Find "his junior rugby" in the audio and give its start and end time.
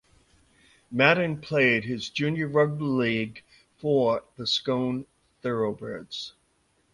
1.83-2.83